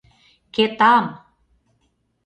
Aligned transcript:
Кетам! 0.53 1.05